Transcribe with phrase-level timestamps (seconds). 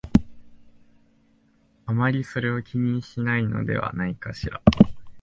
[1.85, 4.59] あまりそれを気にしないのではないかしら